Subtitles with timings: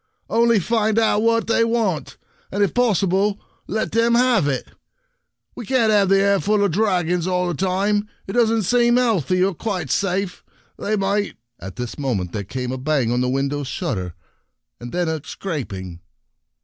[0.31, 2.17] "Only find out what they want,
[2.51, 4.69] and if possible, let them have it.
[5.55, 8.07] We can't have the air full of dragons all the time.
[8.25, 10.43] It doesn't seem healthy, or quite safe.
[10.79, 14.15] They might —"At this moment there came a bang on the window shutter,
[14.79, 15.99] and then a scraping.